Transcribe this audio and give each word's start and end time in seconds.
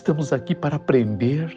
estamos 0.00 0.32
aqui 0.32 0.54
para 0.54 0.76
aprender 0.76 1.54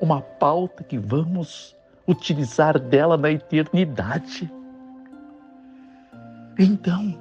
uma 0.00 0.20
pauta 0.20 0.82
que 0.82 0.98
vamos 0.98 1.74
utilizar 2.06 2.78
dela 2.80 3.16
na 3.16 3.30
eternidade. 3.30 4.52
Então, 6.58 7.16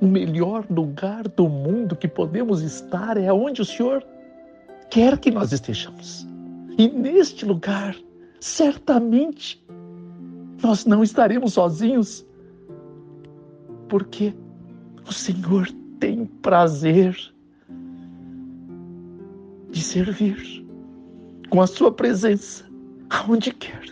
o 0.00 0.06
melhor 0.06 0.64
lugar 0.70 1.26
do 1.26 1.48
mundo 1.48 1.96
que 1.96 2.06
podemos 2.06 2.62
estar 2.62 3.16
é 3.16 3.32
onde 3.32 3.62
o 3.62 3.64
Senhor 3.64 4.06
quer 4.88 5.18
que 5.18 5.30
nós 5.32 5.50
estejamos. 5.52 6.24
E 6.78 6.88
neste 6.88 7.44
lugar, 7.44 7.96
certamente, 8.38 9.62
nós 10.62 10.84
não 10.86 11.02
estaremos 11.02 11.54
sozinhos, 11.54 12.24
porque 13.88 14.32
o 15.04 15.12
Senhor 15.12 15.68
tem 15.98 16.26
prazer 16.26 17.31
de 19.72 19.82
servir 19.82 20.64
com 21.50 21.60
a 21.60 21.66
sua 21.66 21.90
presença 21.90 22.64
aonde 23.10 23.52
quer. 23.52 23.82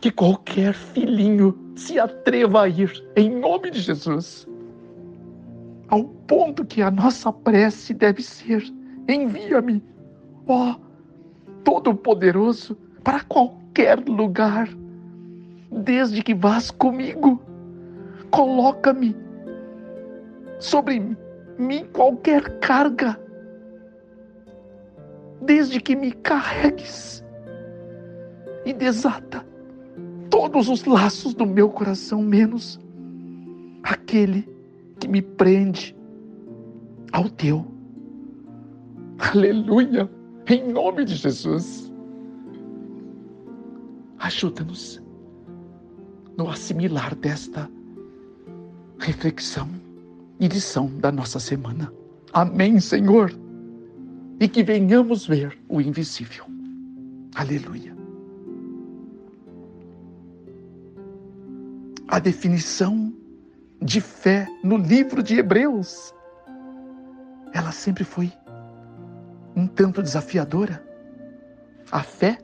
Que 0.00 0.10
qualquer 0.10 0.74
filhinho 0.74 1.56
se 1.76 1.98
atreva 1.98 2.62
a 2.62 2.68
ir 2.68 3.04
em 3.16 3.30
nome 3.38 3.70
de 3.70 3.80
Jesus. 3.80 4.46
Ao 5.88 6.04
ponto 6.04 6.64
que 6.64 6.82
a 6.82 6.90
nossa 6.90 7.32
prece 7.32 7.94
deve 7.94 8.22
ser: 8.22 8.62
envia-me, 9.08 9.82
ó 10.46 10.76
Todo-Poderoso, 11.64 12.76
para 13.04 13.20
qualquer 13.24 13.98
lugar, 14.08 14.68
desde 15.70 16.22
que 16.22 16.34
vás 16.34 16.70
comigo. 16.70 17.40
Coloca-me 18.30 19.14
sobre 20.58 21.16
mim 21.58 21.84
qualquer 21.92 22.58
carga, 22.60 23.20
desde 25.42 25.80
que 25.80 25.96
me 25.96 26.12
carregues 26.12 27.24
e 28.64 28.72
desata 28.72 29.46
todos 30.28 30.68
os 30.68 30.84
laços 30.84 31.34
do 31.34 31.46
meu 31.46 31.68
coração, 31.68 32.22
menos 32.22 32.78
aquele 33.82 34.48
que 34.98 35.08
me 35.08 35.22
prende 35.22 35.96
ao 37.12 37.28
teu. 37.28 37.66
Aleluia! 39.18 40.08
Em 40.46 40.72
nome 40.72 41.04
de 41.04 41.14
Jesus. 41.14 41.92
Ajuda-nos 44.18 45.02
no 46.36 46.48
assimilar 46.48 47.14
desta 47.14 47.70
reflexão 48.98 49.68
e 50.38 50.48
lição 50.48 50.86
da 50.98 51.10
nossa 51.10 51.38
semana. 51.38 51.92
Amém, 52.32 52.80
Senhor. 52.80 53.32
E 54.40 54.48
que 54.48 54.62
venhamos 54.62 55.26
ver 55.26 55.56
o 55.68 55.82
invisível. 55.82 56.46
Aleluia. 57.34 57.94
A 62.08 62.18
definição 62.18 63.12
de 63.82 64.00
fé 64.00 64.48
no 64.64 64.78
livro 64.78 65.22
de 65.22 65.36
Hebreus, 65.36 66.14
ela 67.52 67.70
sempre 67.70 68.02
foi 68.02 68.32
um 69.54 69.66
tanto 69.66 70.02
desafiadora. 70.02 70.82
A 71.92 72.02
fé 72.02 72.38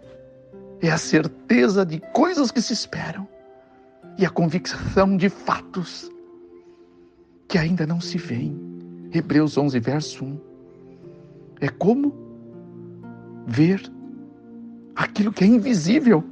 é 0.82 0.90
a 0.90 0.98
certeza 0.98 1.84
de 1.84 1.98
coisas 2.12 2.50
que 2.50 2.60
se 2.60 2.74
esperam 2.74 3.26
e 4.18 4.26
a 4.26 4.30
convicção 4.30 5.16
de 5.16 5.30
fatos 5.30 6.10
que 7.48 7.56
ainda 7.56 7.86
não 7.86 8.02
se 8.02 8.18
veem. 8.18 8.54
Hebreus 9.12 9.56
11, 9.56 9.80
verso 9.80 10.24
1. 10.24 10.55
É 11.60 11.68
como 11.68 12.12
ver 13.46 13.80
aquilo 14.94 15.32
que 15.32 15.44
é 15.44 15.46
invisível. 15.46 16.24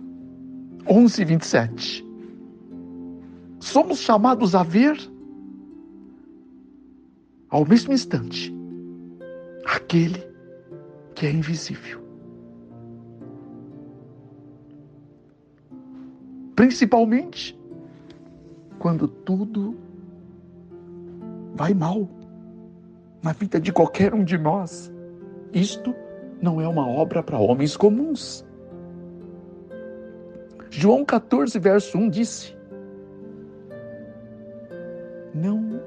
11, 0.86 1.24
27 1.24 2.04
somos 3.64 4.00
chamados 4.00 4.54
a 4.54 4.62
ver 4.62 4.96
ao 7.48 7.64
mesmo 7.64 7.94
instante 7.94 8.54
aquele 9.64 10.22
que 11.14 11.26
é 11.26 11.32
invisível. 11.32 12.04
Principalmente 16.54 17.58
quando 18.78 19.08
tudo 19.08 19.76
vai 21.54 21.72
mal 21.72 22.08
na 23.22 23.32
vida 23.32 23.58
de 23.58 23.72
qualquer 23.72 24.12
um 24.12 24.22
de 24.22 24.36
nós. 24.36 24.92
Isto 25.54 25.94
não 26.42 26.60
é 26.60 26.69
uma 26.69 26.87
obra 26.87 27.22
para 27.22 27.38
homens 27.38 27.76
comuns. 27.76 28.44
João 30.70 31.04
14, 31.04 31.59
verso 31.59 31.97
1 31.97 32.10
disse: 32.10 32.54
não 35.34 35.81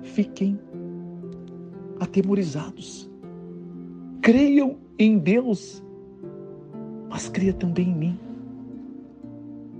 fiquem 0.00 0.58
atemorizados. 1.98 3.10
Creiam 4.22 4.78
em 4.98 5.18
Deus, 5.18 5.82
mas 7.08 7.28
creia 7.28 7.52
também 7.52 7.88
em 7.88 7.94
mim. 7.94 8.18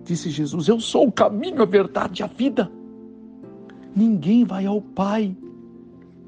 Disse 0.04 0.30
Jesus: 0.30 0.68
Eu 0.68 0.80
sou 0.80 1.06
o 1.06 1.12
caminho, 1.12 1.62
a 1.62 1.66
verdade 1.66 2.22
e 2.22 2.24
a 2.24 2.26
vida. 2.26 2.70
Ninguém 3.94 4.44
vai 4.44 4.66
ao 4.66 4.80
Pai 4.80 5.36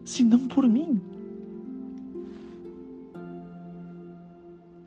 senão 0.05 0.49
por 0.49 0.67
mim. 0.67 1.01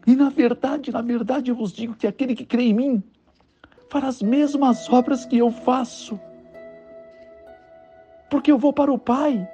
E 0.08 0.16
na 0.16 0.30
verdade, 0.30 0.92
na 0.92 1.02
verdade 1.02 1.52
eu 1.52 1.56
vos 1.56 1.72
digo 1.72 1.96
que 1.96 2.08
aquele 2.08 2.36
que 2.36 2.46
crê 2.46 2.64
em 2.64 2.74
mim 2.74 3.04
fará 3.90 4.08
as 4.08 4.22
mesmas 4.22 4.90
obras 4.90 5.26
que 5.26 5.38
eu 5.38 5.52
faço 5.52 6.20
porque 8.32 8.50
eu 8.50 8.58
vou 8.58 8.72
para 8.72 8.92
o 8.92 8.98
Pai. 8.98 9.46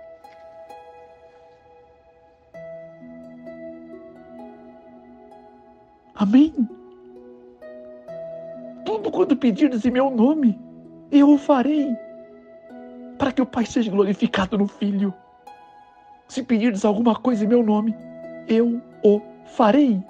Amém? 6.13 6.53
Tudo 8.85 9.11
quanto 9.11 9.35
pedirdes 9.35 9.83
em 9.83 9.91
meu 9.91 10.11
nome, 10.11 10.57
eu 11.11 11.31
o 11.31 11.37
farei, 11.39 11.95
para 13.17 13.31
que 13.31 13.41
o 13.41 13.45
Pai 13.47 13.65
seja 13.65 13.89
glorificado 13.89 14.57
no 14.57 14.67
Filho. 14.67 15.11
Se 16.27 16.43
pedirdes 16.43 16.85
alguma 16.85 17.15
coisa 17.15 17.43
em 17.43 17.47
meu 17.47 17.63
nome, 17.63 17.95
eu 18.47 18.79
o 19.03 19.21
farei. 19.45 20.03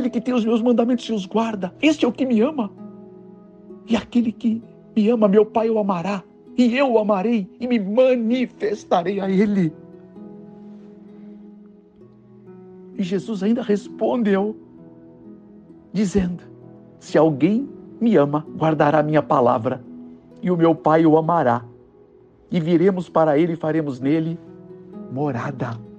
Aquele 0.00 0.08
que 0.08 0.20
tem 0.22 0.32
os 0.32 0.46
meus 0.46 0.62
mandamentos 0.62 1.04
e 1.04 1.12
os 1.12 1.26
guarda, 1.26 1.74
este 1.82 2.06
é 2.06 2.08
o 2.08 2.12
que 2.12 2.24
me 2.24 2.40
ama. 2.40 2.70
E 3.86 3.94
aquele 3.94 4.32
que 4.32 4.62
me 4.96 5.10
ama, 5.10 5.28
meu 5.28 5.44
Pai 5.44 5.68
o 5.68 5.78
amará, 5.78 6.24
e 6.56 6.74
eu 6.74 6.90
o 6.90 6.98
amarei 6.98 7.46
e 7.60 7.66
me 7.66 7.78
manifestarei 7.78 9.20
a 9.20 9.28
Ele. 9.28 9.70
E 12.96 13.02
Jesus 13.02 13.42
ainda 13.42 13.60
respondeu, 13.60 14.56
dizendo: 15.92 16.44
Se 16.98 17.18
alguém 17.18 17.68
me 18.00 18.16
ama, 18.16 18.46
guardará 18.56 19.02
minha 19.02 19.22
palavra, 19.22 19.84
e 20.40 20.50
o 20.50 20.56
meu 20.56 20.74
Pai 20.74 21.04
o 21.04 21.18
amará, 21.18 21.62
e 22.50 22.58
viremos 22.58 23.10
para 23.10 23.36
ele 23.36 23.52
e 23.52 23.56
faremos 23.56 24.00
nele 24.00 24.38
morada. 25.12 25.89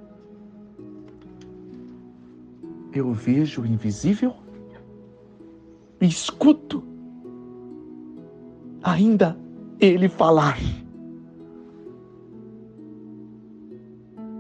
Eu 2.94 3.14
vejo 3.14 3.62
o 3.62 3.66
invisível 3.66 4.34
e 6.02 6.06
escuto 6.06 6.84
ainda 8.84 9.38
ele 9.80 10.10
falar. 10.10 10.58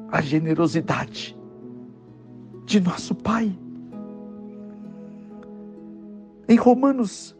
A 0.09 0.19
generosidade 0.19 1.38
de 2.65 2.81
nosso 2.81 3.15
Pai. 3.15 3.57
Em 6.50 6.57
Romanos, 6.57 7.33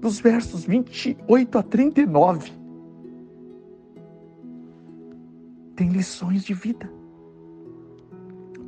nos 0.00 0.18
versos 0.18 0.64
28 0.64 1.58
a 1.58 1.62
39, 1.62 2.52
tem 5.76 5.90
lições 5.90 6.42
de 6.42 6.54
vida. 6.54 6.90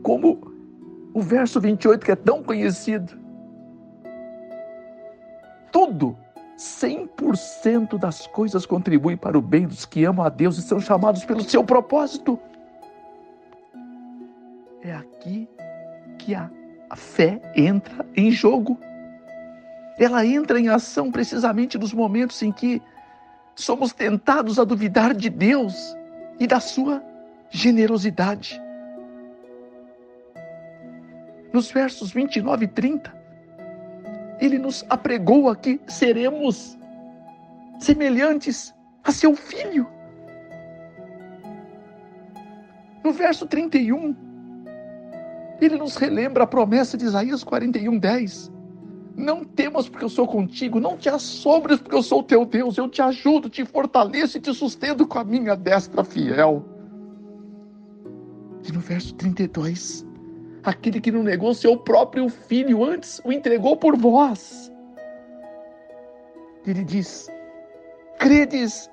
Como 0.03 0.56
o 1.17 1.23
verso 1.23 1.59
28, 1.59 2.05
que 2.05 2.13
é 2.13 2.15
tão 2.15 2.43
conhecido. 2.43 3.19
Tudo 5.73 6.15
100% 6.59 7.99
das 7.99 8.27
coisas 8.27 8.67
contribuem 8.67 9.17
para 9.17 9.39
o 9.39 9.41
bem 9.41 9.67
dos 9.67 9.87
que 9.87 10.05
amam 10.05 10.27
a 10.27 10.29
Deus 10.29 10.59
e 10.59 10.63
são 10.63 10.79
chamados 10.79 11.25
pelo 11.25 11.41
seu 11.41 11.65
propósito. 11.65 12.39
É 14.83 14.93
aqui 14.93 15.49
que 16.19 16.35
a, 16.35 16.51
fé 16.95 17.41
entra 17.57 18.05
em 18.15 18.31
jogo. 18.31 18.79
Ela 19.99 20.27
entra 20.27 20.61
em 20.61 20.69
ação 20.69 21.11
precisamente 21.11 21.79
nos 21.79 21.95
momentos 21.95 22.43
em 22.43 22.53
que 22.53 22.83
somos 23.55 23.95
tentados 23.95 24.59
a 24.59 24.65
duvidar 24.65 25.15
de 25.15 25.31
Deus 25.31 25.97
e 26.39 26.47
da 26.47 26.61
sua 26.61 27.03
generosidade. 27.49 28.66
Nos 31.57 31.71
versos 31.71 32.13
29 32.13 32.67
e 32.67 32.69
30, 32.69 33.17
ele 34.39 34.59
nos 34.59 34.85
apregou 34.91 35.49
aqui: 35.49 35.81
seremos 35.87 36.77
semelhantes 37.81 38.75
a 39.03 39.11
seu 39.11 39.35
filho. 39.35 39.89
No 43.03 43.11
verso 43.11 43.47
31, 43.47 44.15
ele 45.59 45.79
nos 45.79 45.97
relembra 45.97 46.45
a 46.45 46.47
promessa 46.47 46.95
de 46.95 47.07
Isaías 47.07 47.43
41, 47.43 47.99
10. 48.01 48.53
Não 49.17 49.43
temas 49.43 49.89
porque 49.89 50.05
eu 50.05 50.11
sou 50.11 50.27
contigo, 50.27 50.79
não 50.79 50.99
te 50.99 51.09
assombres 51.09 51.81
porque 51.81 51.95
eu 51.95 52.03
sou 52.03 52.23
teu 52.23 52.45
Deus, 52.45 52.77
eu 52.77 52.87
te 52.87 53.01
ajudo, 53.01 53.49
te 53.49 53.65
fortaleço 53.65 54.37
e 54.37 54.43
te 54.43 54.53
sustento 54.53 55.07
com 55.07 55.19
a 55.19 55.25
minha 55.25 55.57
destra 55.57 56.05
fiel. 56.05 56.63
E 58.69 58.71
no 58.71 58.81
verso 58.81 59.15
32, 59.15 60.06
aquele 60.67 61.01
que 61.01 61.13
não 61.13 61.23
negou 61.23 61.55
seu 61.55 61.77
próprio 61.77 62.29
filho 62.29 62.85
antes, 62.85 63.21
o 63.25 63.33
entregou 63.33 63.77
por 63.77 63.97
vós. 63.97 64.71
Ele 66.67 66.85
diz: 66.85 67.29
credes 68.19 68.91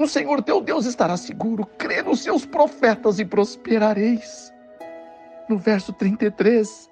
no 0.00 0.08
Senhor 0.08 0.42
teu 0.42 0.62
Deus 0.62 0.86
estará 0.86 1.14
seguro, 1.18 1.66
crê 1.76 2.02
nos 2.02 2.22
seus 2.22 2.46
profetas 2.46 3.18
e 3.18 3.24
prosperareis. 3.26 4.50
No 5.46 5.58
verso 5.58 5.92
33, 5.92 6.88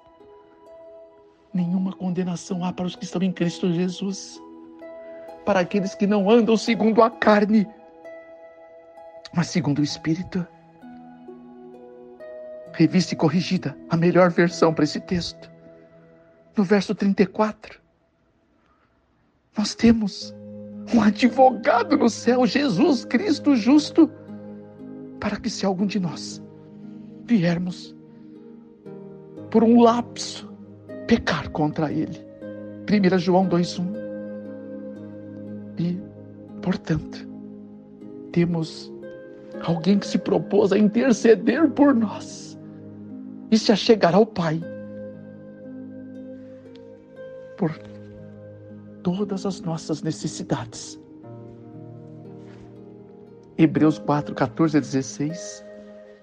nenhuma 1.51 1.91
condenação 1.91 2.63
há 2.63 2.71
para 2.71 2.85
os 2.85 2.95
que 2.95 3.05
estão 3.05 3.23
em 3.23 3.31
Cristo 3.31 3.73
Jesus, 3.73 4.39
para 5.43 5.61
aqueles 5.61 5.95
que 5.95 6.05
não 6.05 6.29
andam 6.29 6.55
segundo 6.55 7.01
a 7.01 7.09
carne, 7.09 7.67
mas 9.33 9.47
segundo 9.47 9.79
o 9.79 9.83
Espírito. 9.83 10.45
Revista 12.79 13.13
e 13.13 13.17
corrigida, 13.17 13.77
a 13.89 13.97
melhor 13.97 14.31
versão 14.31 14.73
para 14.73 14.85
esse 14.85 15.01
texto. 15.01 15.51
No 16.55 16.63
verso 16.63 16.95
34, 16.95 17.77
nós 19.57 19.75
temos 19.75 20.33
um 20.93 21.01
advogado 21.01 21.97
no 21.97 22.09
céu, 22.09 22.47
Jesus 22.47 23.03
Cristo 23.03 23.53
justo, 23.53 24.09
para 25.19 25.35
que 25.35 25.49
se 25.49 25.65
algum 25.65 25.85
de 25.85 25.99
nós 25.99 26.41
viermos 27.25 27.93
por 29.51 29.61
um 29.61 29.81
lapso 29.81 30.49
pecar 31.05 31.49
contra 31.49 31.91
ele. 31.91 32.25
1 32.87 33.19
João 33.19 33.45
2:1. 33.45 33.83
E, 35.77 35.99
portanto, 36.61 37.27
temos 38.31 38.89
alguém 39.65 39.99
que 39.99 40.07
se 40.07 40.17
propôs 40.17 40.71
a 40.71 40.77
interceder 40.77 41.69
por 41.71 41.93
nós 41.93 42.48
e 43.51 43.57
se 43.57 43.71
achegar 43.71 44.15
ao 44.15 44.25
Pai 44.25 44.61
por 47.57 47.77
todas 49.03 49.45
as 49.45 49.61
nossas 49.61 50.01
necessidades. 50.01 50.99
Hebreus 53.57 53.99
4, 53.99 54.33
14 54.33 54.77
a 54.77 54.79
16 54.79 55.65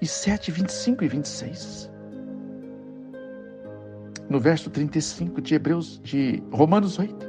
e 0.00 0.06
7, 0.06 0.50
25 0.50 1.04
e 1.04 1.08
26. 1.08 1.90
No 4.28 4.40
verso 4.40 4.70
35 4.70 5.40
de 5.40 5.54
Hebreus, 5.54 6.00
de 6.02 6.42
Romanos 6.50 6.98
8, 6.98 7.26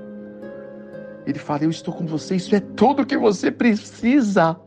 ele 1.25 1.37
fala: 1.37 1.65
Eu 1.65 1.69
estou 1.69 1.93
com 1.93 2.05
você, 2.05 2.37
isso 2.37 2.55
é 2.55 2.59
tudo 2.59 3.01
o 3.01 3.05
que 3.05 3.17
você 3.17 3.51
precisa. 3.51 4.57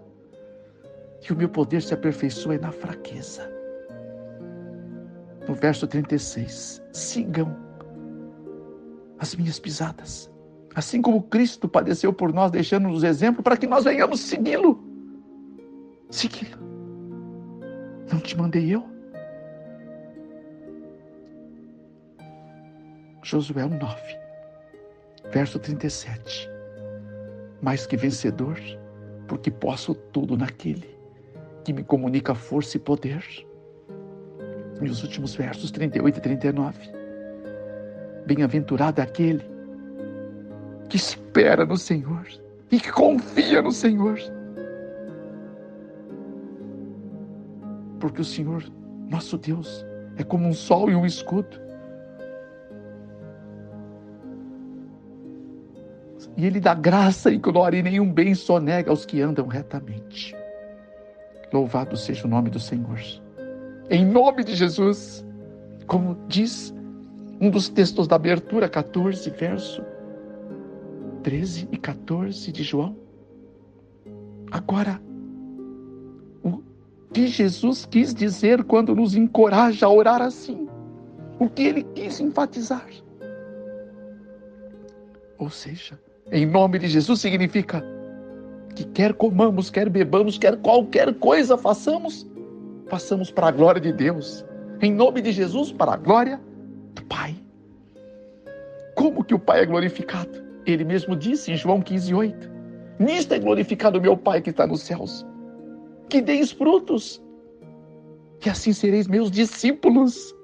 Que 1.22 1.32
o 1.32 1.36
meu 1.36 1.48
poder 1.48 1.82
se 1.82 1.92
aperfeiçoe 1.94 2.58
na 2.58 2.70
fraqueza. 2.70 3.49
No 5.48 5.54
verso 5.54 5.86
36, 5.86 6.82
sigam 6.92 7.56
as 9.18 9.34
minhas 9.34 9.58
pisadas 9.58 10.30
Assim 10.74 11.02
como 11.02 11.22
Cristo 11.24 11.68
padeceu 11.68 12.12
por 12.12 12.32
nós, 12.32 12.50
deixando-nos 12.50 13.02
exemplo 13.02 13.42
para 13.42 13.56
que 13.56 13.66
nós 13.66 13.84
venhamos 13.84 14.20
segui-lo. 14.20 14.82
Segui-lo. 16.10 16.58
Não 18.10 18.20
te 18.20 18.36
mandei 18.36 18.74
eu? 18.74 18.88
Josué 23.22 23.66
9, 23.66 24.00
verso 25.32 25.58
37. 25.58 26.48
Mais 27.60 27.86
que 27.86 27.96
vencedor, 27.96 28.58
porque 29.28 29.50
posso 29.50 29.94
tudo 29.94 30.36
naquele 30.36 30.98
que 31.64 31.72
me 31.72 31.84
comunica 31.84 32.34
força 32.34 32.76
e 32.76 32.80
poder. 32.80 33.24
E 34.80 34.88
os 34.88 35.02
últimos 35.02 35.34
versos 35.34 35.70
38 35.70 36.18
e 36.18 36.20
39. 36.20 36.78
Bem-aventurado 38.26 39.00
é 39.00 39.04
aquele 39.04 39.44
que 40.88 40.96
espera 40.96 41.66
no 41.66 41.76
Senhor 41.76 42.26
e 42.70 42.80
que 42.80 42.90
confia 42.90 43.60
no 43.60 43.72
Senhor. 43.72 44.18
Porque 47.98 48.22
o 48.22 48.24
Senhor, 48.24 48.64
nosso 49.08 49.36
Deus, 49.36 49.84
é 50.16 50.24
como 50.24 50.48
um 50.48 50.54
sol 50.54 50.90
e 50.90 50.94
um 50.94 51.04
escudo. 51.04 51.60
E 56.36 56.46
Ele 56.46 56.60
dá 56.60 56.74
graça 56.74 57.30
e 57.30 57.36
glória, 57.36 57.78
e 57.78 57.82
nenhum 57.82 58.10
bem 58.10 58.34
só 58.34 58.58
nega 58.58 58.90
aos 58.90 59.04
que 59.04 59.20
andam 59.20 59.46
retamente. 59.46 60.34
Louvado 61.52 61.96
seja 61.96 62.26
o 62.26 62.30
nome 62.30 62.48
do 62.48 62.60
Senhor. 62.60 62.98
Em 63.92 64.06
nome 64.06 64.44
de 64.44 64.54
Jesus, 64.54 65.26
como 65.88 66.16
diz 66.28 66.72
um 67.40 67.50
dos 67.50 67.68
textos 67.68 68.06
da 68.06 68.14
abertura, 68.14 68.68
14, 68.68 69.28
verso 69.30 69.82
13 71.24 71.68
e 71.72 71.76
14 71.76 72.52
de 72.52 72.62
João. 72.62 72.96
Agora, 74.52 75.02
o 76.44 76.62
que 77.12 77.26
Jesus 77.26 77.84
quis 77.84 78.14
dizer 78.14 78.62
quando 78.62 78.94
nos 78.94 79.16
encoraja 79.16 79.86
a 79.86 79.90
orar 79.90 80.22
assim? 80.22 80.68
O 81.40 81.48
que 81.48 81.62
ele 81.62 81.82
quis 81.82 82.20
enfatizar? 82.20 82.86
Ou 85.36 85.50
seja, 85.50 85.98
em 86.30 86.46
nome 86.46 86.78
de 86.78 86.86
Jesus 86.86 87.20
significa 87.20 87.84
que 88.76 88.84
quer 88.84 89.14
comamos, 89.14 89.68
quer 89.68 89.88
bebamos, 89.88 90.38
quer 90.38 90.56
qualquer 90.58 91.12
coisa 91.14 91.58
façamos, 91.58 92.29
façamos 92.90 93.30
para 93.30 93.48
a 93.48 93.50
glória 93.50 93.80
de 93.80 93.92
Deus. 93.92 94.44
Em 94.82 94.92
nome 94.92 95.22
de 95.22 95.32
Jesus, 95.32 95.72
para 95.72 95.92
a 95.92 95.96
glória 95.96 96.40
do 96.94 97.04
Pai. 97.04 97.34
Como 98.96 99.24
que 99.24 99.34
o 99.34 99.38
Pai 99.38 99.62
é 99.62 99.66
glorificado? 99.66 100.42
Ele 100.66 100.84
mesmo 100.84 101.16
disse 101.16 101.52
em 101.52 101.56
João 101.56 101.80
15, 101.80 102.12
8: 102.12 102.50
Nisto 102.98 103.32
é 103.32 103.38
glorificado 103.38 104.00
meu 104.00 104.16
Pai 104.16 104.42
que 104.42 104.50
está 104.50 104.66
nos 104.66 104.82
céus, 104.82 105.24
que 106.08 106.20
deis 106.20 106.50
frutos, 106.50 107.22
que 108.40 108.50
assim 108.50 108.72
sereis 108.72 109.06
meus 109.06 109.30
discípulos. 109.30 110.34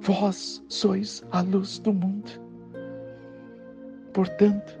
Vós 0.00 0.64
sois 0.68 1.22
a 1.30 1.42
luz 1.42 1.78
do 1.78 1.92
mundo. 1.92 2.30
Portanto, 4.14 4.79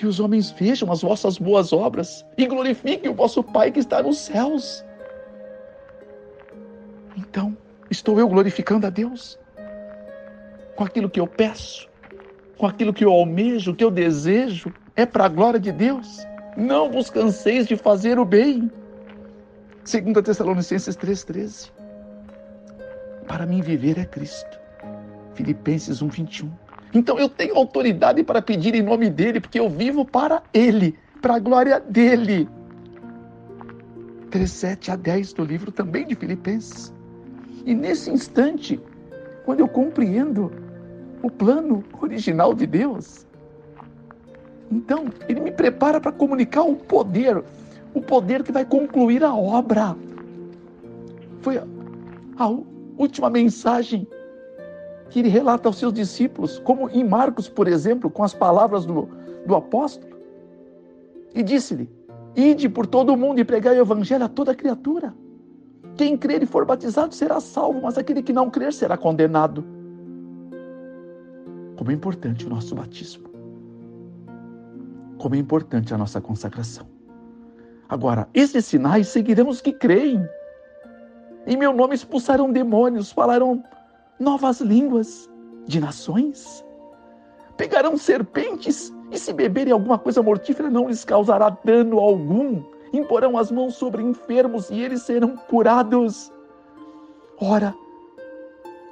que 0.00 0.06
os 0.06 0.18
homens 0.18 0.50
vejam 0.50 0.90
as 0.90 1.02
vossas 1.02 1.38
boas 1.38 1.72
obras 1.72 2.26
e 2.36 2.46
glorifiquem 2.46 3.10
o 3.10 3.14
vosso 3.14 3.42
Pai 3.42 3.70
que 3.70 3.78
está 3.78 4.02
nos 4.02 4.18
céus. 4.18 4.84
Então, 7.16 7.56
estou 7.90 8.18
eu 8.18 8.28
glorificando 8.28 8.86
a 8.86 8.90
Deus? 8.90 9.38
com 10.80 10.84
aquilo 10.84 11.10
que 11.10 11.20
eu 11.20 11.26
peço, 11.26 11.86
com 12.56 12.66
aquilo 12.66 12.90
que 12.90 13.04
eu 13.04 13.12
almejo, 13.12 13.74
que 13.74 13.84
eu 13.84 13.90
desejo, 13.90 14.72
é 14.96 15.04
para 15.04 15.26
a 15.26 15.28
glória 15.28 15.60
de 15.60 15.70
Deus. 15.70 16.26
Não 16.56 16.90
vos 16.90 17.10
canseis 17.10 17.66
de 17.66 17.76
fazer 17.76 18.18
o 18.18 18.24
bem. 18.24 18.72
2 19.84 20.24
Tessalonicenses 20.24 20.96
3,13. 20.96 21.70
Para 23.28 23.44
mim 23.44 23.60
viver 23.60 23.98
é 23.98 24.06
Cristo. 24.06 24.58
Filipenses 25.34 26.02
1,21. 26.02 26.50
Então 26.92 27.18
eu 27.18 27.28
tenho 27.28 27.56
autoridade 27.56 28.22
para 28.24 28.42
pedir 28.42 28.74
em 28.74 28.82
nome 28.82 29.08
dele, 29.08 29.40
porque 29.40 29.60
eu 29.60 29.68
vivo 29.68 30.04
para 30.04 30.42
ele, 30.52 30.98
para 31.20 31.36
a 31.36 31.38
glória 31.38 31.78
dele. 31.78 32.48
3,7 34.30 34.90
a 34.90 34.96
10 34.96 35.32
do 35.32 35.44
livro 35.44 35.72
também 35.72 36.06
de 36.06 36.14
Filipenses. 36.14 36.92
E 37.64 37.74
nesse 37.74 38.10
instante, 38.10 38.80
quando 39.44 39.60
eu 39.60 39.68
compreendo 39.68 40.52
o 41.22 41.30
plano 41.30 41.84
original 42.00 42.54
de 42.54 42.66
Deus. 42.66 43.26
Então, 44.70 45.06
ele 45.28 45.40
me 45.40 45.50
prepara 45.50 46.00
para 46.00 46.12
comunicar 46.12 46.62
o 46.62 46.76
poder, 46.76 47.42
o 47.92 48.00
poder 48.00 48.42
que 48.42 48.52
vai 48.52 48.64
concluir 48.64 49.22
a 49.24 49.34
obra. 49.34 49.96
Foi 51.42 51.58
a 51.58 52.48
última 52.96 53.28
mensagem 53.28 54.06
que 55.10 55.18
ele 55.18 55.28
relata 55.28 55.68
aos 55.68 55.76
seus 55.76 55.92
discípulos, 55.92 56.58
como 56.60 56.88
em 56.88 57.04
Marcos, 57.04 57.48
por 57.48 57.68
exemplo, 57.68 58.08
com 58.08 58.22
as 58.22 58.32
palavras 58.32 58.86
do, 58.86 59.08
do 59.44 59.54
apóstolo. 59.54 60.16
E 61.34 61.42
disse-lhe: 61.42 61.90
Ide 62.34 62.68
por 62.68 62.86
todo 62.86 63.12
o 63.12 63.16
mundo 63.16 63.40
e 63.40 63.44
pregai 63.44 63.76
o 63.78 63.82
evangelho 63.82 64.24
a 64.24 64.28
toda 64.28 64.54
criatura. 64.54 65.12
Quem 65.96 66.16
crer 66.16 66.42
e 66.42 66.46
for 66.46 66.64
batizado 66.64 67.14
será 67.14 67.40
salvo, 67.40 67.82
mas 67.82 67.98
aquele 67.98 68.22
que 68.22 68.32
não 68.32 68.48
crer 68.48 68.72
será 68.72 68.96
condenado. 68.96 69.64
Como 71.76 71.90
é 71.90 71.94
importante 71.94 72.46
o 72.46 72.48
nosso 72.48 72.74
batismo. 72.74 73.28
Como 75.18 75.34
é 75.34 75.38
importante 75.38 75.92
a 75.92 75.98
nossa 75.98 76.20
consagração. 76.20 76.86
Agora, 77.88 78.28
esses 78.32 78.64
sinais 78.64 79.08
seguirão 79.08 79.48
os 79.48 79.60
que 79.60 79.72
creem. 79.72 80.24
Em 81.46 81.56
meu 81.56 81.72
nome 81.72 81.94
expulsarão 81.94 82.52
demônios, 82.52 83.10
falarão 83.10 83.62
novas 84.20 84.60
línguas 84.60 85.28
de 85.66 85.80
nações. 85.80 86.64
Pegarão 87.56 87.96
serpentes 87.96 88.92
e 89.10 89.18
se 89.18 89.32
beberem 89.32 89.72
alguma 89.72 89.98
coisa 89.98 90.22
mortífera 90.22 90.70
não 90.70 90.88
lhes 90.88 91.04
causará 91.04 91.50
dano 91.64 91.98
algum. 91.98 92.62
Imporão 92.92 93.38
as 93.38 93.50
mãos 93.50 93.74
sobre 93.74 94.02
enfermos 94.02 94.70
e 94.70 94.80
eles 94.80 95.02
serão 95.02 95.36
curados. 95.36 96.30
Ora, 97.40 97.74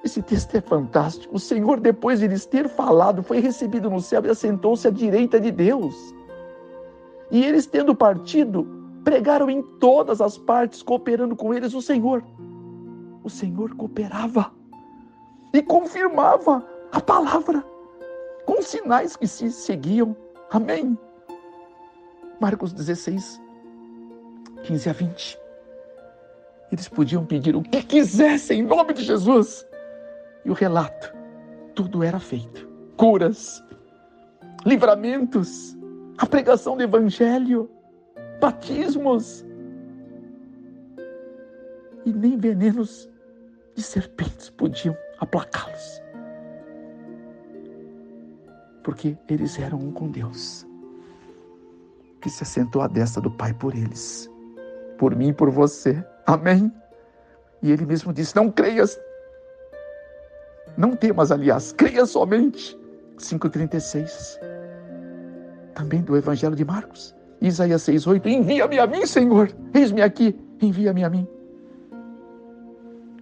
esse 0.03 0.23
texto 0.23 0.57
é 0.57 0.61
fantástico. 0.61 1.37
O 1.37 1.39
Senhor, 1.39 1.79
depois 1.79 2.21
de 2.21 2.29
lhes 2.29 2.47
ter 2.47 2.69
falado, 2.69 3.23
foi 3.23 3.41
recebido 3.41 3.91
no 3.91 4.01
céu 4.01 4.25
e 4.25 4.31
assentou-se 4.31 4.89
à 4.89 4.91
direita 4.91 5.39
de 5.39 5.51
Deus. 5.51 5.95
E 7.31 7.45
eles, 7.45 7.67
tendo 7.67 7.95
partido, 7.95 8.67
pregaram 9.05 9.51
em 9.51 9.63
todas 9.79 10.21
as 10.21 10.39
partes, 10.39 10.83
cooperando 10.83 11.37
com 11.37 11.53
eles 11.53 11.75
o 11.75 11.83
Senhor. 11.83 12.25
O 13.23 13.29
Senhor 13.29 13.75
cooperava 13.75 14.58
e 15.53 15.63
confirmava 15.63 16.65
a 16.93 17.01
palavra 17.01 17.65
com 18.45 18.63
sinais 18.63 19.17
que 19.17 19.27
se 19.27 19.51
seguiam. 19.51 20.17
Amém. 20.51 20.99
Marcos 22.41 22.73
16, 22.73 23.41
15 24.63 24.89
a 24.89 24.93
20. 24.93 25.39
Eles 26.71 26.89
podiam 26.89 27.25
pedir 27.25 27.57
o 27.57 27.63
que 27.63 27.83
quisessem 27.83 28.61
em 28.61 28.63
nome 28.63 28.93
de 28.93 29.03
Jesus. 29.03 29.67
E 30.45 30.51
o 30.51 30.55
relato, 30.55 31.13
tudo 31.75 32.03
era 32.03 32.19
feito. 32.19 32.69
Curas, 32.97 33.63
livramentos, 34.65 35.77
a 36.19 36.27
pregação 36.27 36.77
do 36.77 36.83
evangelho, 36.83 37.71
batismos. 38.41 39.45
E 42.05 42.13
nem 42.13 42.37
venenos 42.37 43.11
de 43.75 43.83
serpentes 43.83 44.51
podiam 44.51 44.97
aplacá-los 45.21 45.99
porque 48.89 49.19
eles 49.29 49.59
eram 49.59 49.77
um 49.77 49.93
com 49.93 50.11
Deus, 50.11 50.67
que 52.23 52.31
se 52.31 52.43
assentou 52.43 52.81
à 52.81 52.89
destra 52.89 53.21
do 53.21 53.31
Pai 53.31 53.53
por 53.53 53.75
eles, 53.75 54.31
por 54.97 55.15
mim 55.15 55.29
e 55.29 55.33
por 55.35 55.51
você. 55.51 56.03
Amém? 56.27 56.73
E 57.63 57.71
ele 57.71 57.85
mesmo 57.85 58.15
disse: 58.15 58.35
Não 58.35 58.51
creias, 58.51 58.99
não 60.75 60.97
temas, 60.97 61.31
aliás, 61.31 61.71
creia 61.73 62.07
somente. 62.07 62.75
5,36. 63.19 64.39
Também 65.75 66.01
do 66.01 66.17
Evangelho 66.17 66.57
de 66.57 66.65
Marcos. 66.65 67.15
Isaías 67.43 67.83
6,8. 67.83 68.25
Envia-me 68.25 68.79
a 68.79 68.87
mim, 68.87 69.05
Senhor. 69.05 69.51
Eis-me 69.75 70.01
aqui. 70.01 70.35
Envia-me 70.63 71.05
a 71.05 71.11
mim. 71.11 71.29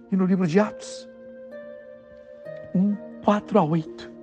E 0.09 0.15
no 0.15 0.25
livro 0.25 0.47
de 0.47 0.61
Atos, 0.61 1.06
1, 2.77 2.97
4 3.23 3.59
a 3.59 3.63
8 3.63 4.17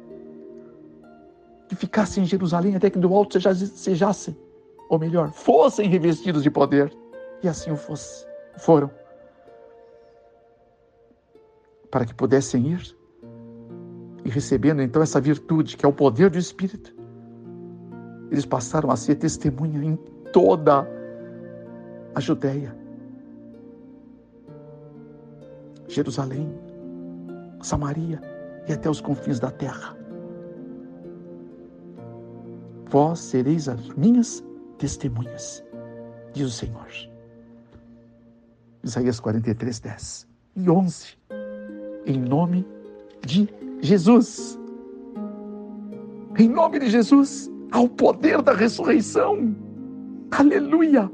que 1.68 1.74
ficassem 1.74 2.22
em 2.22 2.26
Jerusalém 2.26 2.76
até 2.76 2.90
que 2.90 2.98
do 2.98 3.12
alto 3.14 3.38
sejassem, 3.40 4.36
ou 4.88 4.98
melhor, 4.98 5.32
fossem 5.32 5.88
revestidos 5.88 6.42
de 6.42 6.50
poder. 6.50 6.94
E 7.42 7.48
assim 7.48 7.70
o 7.70 7.76
fosse, 7.76 8.26
foram. 8.58 8.90
Para 11.90 12.04
que 12.04 12.14
pudessem 12.14 12.68
ir 12.68 12.96
e 14.24 14.30
recebendo 14.30 14.82
então 14.82 15.02
essa 15.02 15.20
virtude, 15.20 15.76
que 15.76 15.84
é 15.84 15.88
o 15.88 15.92
poder 15.92 16.30
do 16.30 16.38
Espírito, 16.38 16.94
eles 18.30 18.46
passaram 18.46 18.90
a 18.90 18.96
ser 18.96 19.16
testemunha 19.16 19.84
em 19.84 19.96
toda 20.32 20.88
a 22.14 22.20
Judéia, 22.20 22.74
Jerusalém, 25.86 26.52
Samaria 27.62 28.33
e 28.68 28.72
até 28.72 28.88
os 28.88 29.00
confins 29.00 29.38
da 29.38 29.50
terra 29.50 30.04
vós 32.94 33.18
sereis 33.18 33.68
as 33.68 33.88
minhas 33.96 34.44
testemunhas, 34.78 35.64
diz 36.32 36.46
o 36.46 36.50
Senhor. 36.50 36.86
Isaías 38.84 39.18
43, 39.18 39.80
10 39.80 40.28
e 40.54 40.70
11. 40.70 41.18
Em 42.06 42.20
nome 42.20 42.64
de 43.26 43.48
Jesus. 43.80 44.56
Em 46.38 46.48
nome 46.48 46.78
de 46.78 46.88
Jesus, 46.88 47.50
ao 47.72 47.88
poder 47.88 48.40
da 48.42 48.52
ressurreição. 48.52 49.56
Aleluia! 50.30 51.10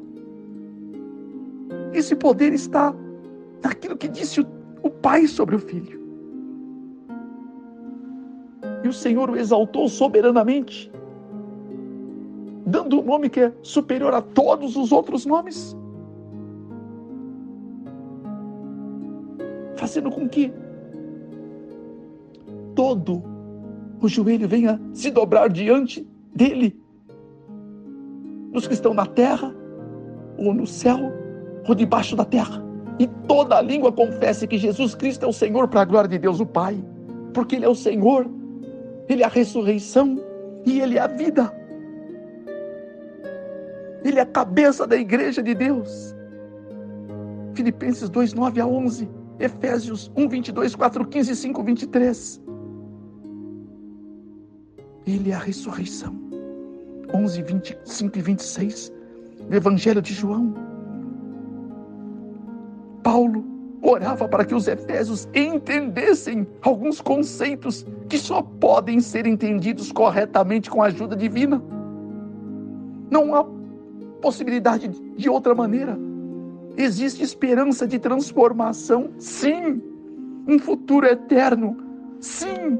Esse 1.94 2.14
poder 2.14 2.52
está 2.52 2.94
naquilo 3.62 3.96
que 3.96 4.08
disse 4.08 4.42
o, 4.42 4.46
o 4.82 4.90
Pai 4.90 5.26
sobre 5.26 5.56
o 5.56 5.58
Filho. 5.58 5.99
O 8.90 8.92
Senhor 8.92 9.30
o 9.30 9.36
exaltou 9.36 9.88
soberanamente 9.88 10.90
dando 12.70 13.00
um 13.00 13.04
nome 13.04 13.28
que 13.28 13.40
é 13.40 13.52
superior 13.62 14.14
a 14.14 14.22
todos 14.22 14.76
os 14.76 14.92
outros 14.92 15.26
nomes. 15.26 15.76
Fazendo 19.76 20.10
com 20.10 20.28
que 20.28 20.52
todo 22.74 23.22
o 24.00 24.08
joelho 24.08 24.46
venha 24.46 24.80
se 24.92 25.10
dobrar 25.10 25.48
diante 25.48 26.06
dele. 26.34 26.80
Dos 28.52 28.66
que 28.66 28.74
estão 28.74 28.94
na 28.94 29.06
terra, 29.06 29.54
ou 30.38 30.54
no 30.54 30.66
céu, 30.66 30.98
ou 31.68 31.74
debaixo 31.74 32.14
da 32.14 32.24
terra. 32.24 32.62
E 32.98 33.06
toda 33.26 33.56
a 33.56 33.62
língua 33.62 33.90
confesse 33.90 34.46
que 34.46 34.58
Jesus 34.58 34.94
Cristo 34.94 35.24
é 35.24 35.28
o 35.28 35.32
Senhor 35.32 35.68
para 35.68 35.80
a 35.80 35.84
glória 35.84 36.08
de 36.08 36.18
Deus 36.18 36.40
o 36.40 36.46
Pai. 36.46 36.82
Porque 37.32 37.56
Ele 37.56 37.64
é 37.64 37.68
o 37.68 37.74
Senhor, 37.74 38.28
Ele 39.10 39.24
é 39.24 39.26
a 39.26 39.28
ressurreição 39.28 40.22
e 40.64 40.80
Ele 40.80 40.96
é 40.96 41.00
a 41.00 41.08
vida. 41.08 41.52
Ele 44.04 44.20
é 44.20 44.22
a 44.22 44.26
cabeça 44.26 44.86
da 44.86 44.96
igreja 44.96 45.42
de 45.42 45.52
Deus. 45.52 46.14
Filipenses 47.54 48.08
2, 48.08 48.34
9 48.34 48.60
a 48.60 48.66
11. 48.66 49.10
Efésios 49.40 50.12
1, 50.16 50.28
22, 50.28 50.76
4, 50.76 51.08
15, 51.08 51.36
5, 51.36 51.62
23. 51.64 52.42
Ele 55.06 55.32
é 55.32 55.34
a 55.34 55.38
ressurreição. 55.38 56.14
11, 57.12 57.42
25 57.42 58.16
e 58.16 58.22
26. 58.22 58.92
No 59.48 59.56
Evangelho 59.56 60.00
de 60.00 60.14
João. 60.14 60.54
Paulo 63.02 63.44
orava 63.82 64.28
para 64.28 64.44
que 64.44 64.54
os 64.54 64.68
efésios 64.68 65.28
entendessem 65.34 66.46
alguns 66.62 67.00
conceitos 67.00 67.86
que 68.08 68.18
só 68.18 68.42
podem 68.42 69.00
ser 69.00 69.26
entendidos 69.26 69.90
corretamente 69.90 70.70
com 70.70 70.82
a 70.82 70.86
ajuda 70.86 71.16
divina. 71.16 71.62
Não 73.10 73.34
há 73.34 73.44
possibilidade 74.20 74.88
de 74.88 75.28
outra 75.28 75.54
maneira. 75.54 75.98
Existe 76.76 77.22
esperança 77.22 77.86
de 77.86 77.98
transformação, 77.98 79.10
sim. 79.18 79.82
Um 80.46 80.58
futuro 80.58 81.06
eterno, 81.06 81.76
sim. 82.20 82.78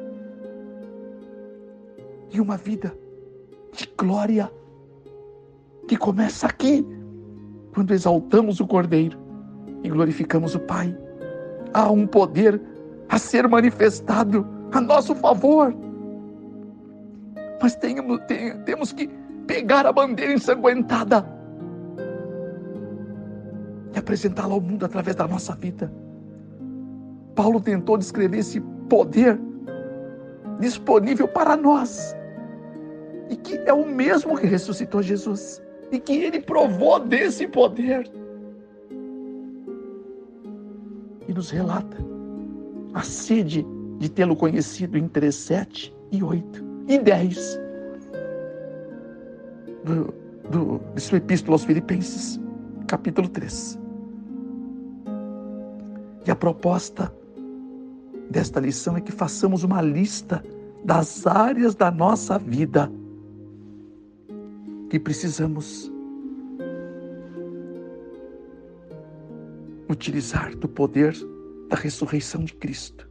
E 2.30 2.40
uma 2.40 2.56
vida 2.56 2.94
de 3.72 3.90
glória 3.96 4.50
que 5.88 5.96
começa 5.96 6.46
aqui, 6.46 6.86
quando 7.74 7.92
exaltamos 7.92 8.60
o 8.60 8.66
Cordeiro 8.66 9.19
e 9.82 9.88
glorificamos 9.88 10.54
o 10.54 10.60
Pai. 10.60 10.96
Há 11.72 11.90
um 11.90 12.06
poder 12.06 12.60
a 13.08 13.18
ser 13.18 13.48
manifestado 13.48 14.46
a 14.72 14.80
nosso 14.80 15.14
favor. 15.14 15.74
Mas 17.60 17.74
temos, 17.76 18.92
que 18.92 19.08
pegar 19.46 19.84
a 19.86 19.92
bandeira 19.92 20.32
ensanguentada 20.32 21.26
e 23.94 23.98
apresentá-la 23.98 24.54
ao 24.54 24.60
mundo 24.60 24.86
através 24.86 25.16
da 25.16 25.26
nossa 25.26 25.54
vida. 25.56 25.92
Paulo 27.34 27.60
tentou 27.60 27.98
descrever 27.98 28.38
esse 28.38 28.60
poder 28.88 29.38
disponível 30.58 31.26
para 31.26 31.56
nós 31.56 32.14
e 33.28 33.36
que 33.36 33.56
é 33.66 33.72
o 33.72 33.86
mesmo 33.86 34.36
que 34.36 34.46
ressuscitou 34.46 35.02
Jesus 35.02 35.62
e 35.90 35.98
que 35.98 36.12
ele 36.12 36.40
provou 36.40 37.00
desse 37.00 37.46
poder. 37.46 38.10
Nos 41.40 41.48
relata 41.48 41.96
a 42.92 43.00
sede 43.00 43.66
de 43.98 44.10
tê-lo 44.10 44.36
conhecido 44.36 44.98
em 44.98 45.08
3, 45.08 45.34
7 45.34 45.96
e 46.12 46.22
8 46.22 46.64
e 46.86 46.98
10 46.98 47.58
do, 50.50 50.80
de 50.94 51.00
sua 51.00 51.16
epístola 51.16 51.54
aos 51.54 51.64
Filipenses, 51.64 52.38
capítulo 52.86 53.26
3. 53.26 53.78
E 56.26 56.30
a 56.30 56.36
proposta 56.36 57.10
desta 58.28 58.60
lição 58.60 58.98
é 58.98 59.00
que 59.00 59.10
façamos 59.10 59.64
uma 59.64 59.80
lista 59.80 60.44
das 60.84 61.26
áreas 61.26 61.74
da 61.74 61.90
nossa 61.90 62.38
vida 62.38 62.92
que 64.90 65.00
precisamos 65.00 65.89
utilizar 69.90 70.54
do 70.54 70.68
poder 70.68 71.14
da 71.68 71.76
ressurreição 71.76 72.44
de 72.44 72.54
Cristo 72.54 73.08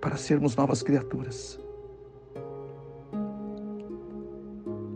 para 0.00 0.16
sermos 0.16 0.56
novas 0.56 0.82
criaturas. 0.82 1.60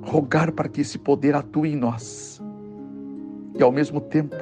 Rogar 0.03 0.53
para 0.53 0.69
que 0.69 0.81
esse 0.81 0.99
poder 0.99 1.35
atue 1.35 1.71
em 1.71 1.77
nós 1.77 2.41
e, 3.55 3.63
ao 3.63 3.73
mesmo 3.73 4.01
tempo, 4.01 4.37